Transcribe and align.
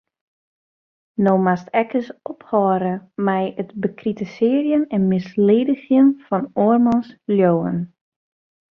No 1.25 1.33
moatst 1.43 1.67
ek 1.81 1.89
ris 1.95 2.09
ophâlde 2.31 2.93
mei 3.25 3.45
it 3.61 3.69
bekritisearjen 3.81 4.83
en 4.95 5.03
misledigjen 5.11 6.07
fan 6.25 6.43
oarmans 6.63 7.07
leauwen. 7.35 7.77